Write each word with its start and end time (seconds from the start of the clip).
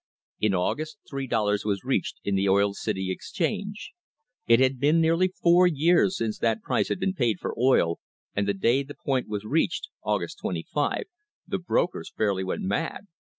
In 0.39 0.55
August 0.55 0.97
three 1.07 1.27
dollars 1.27 1.63
was 1.63 1.83
reached 1.83 2.17
in 2.23 2.33
the 2.33 2.49
Oil 2.49 2.73
City 2.73 3.11
exchange. 3.11 3.91
It 4.47 4.59
had 4.59 4.79
been 4.79 4.99
nearly 4.99 5.27
four 5.27 5.67
years 5.67 6.17
since 6.17 6.39
that 6.39 6.63
price 6.63 6.89
had 6.89 6.99
been 6.99 7.13
paid 7.13 7.39
for 7.39 7.53
oil, 7.55 7.99
and 8.35 8.47
the 8.47 8.55
day 8.55 8.81
the 8.81 8.95
point 8.95 9.27
was 9.27 9.45
reached 9.45 9.89
(August 10.03 10.39
25) 10.39 11.03
the 11.47 11.59
brokers 11.59 12.11
fairly 12.17 12.43
went 12.43 12.63
mad. 12.63 13.05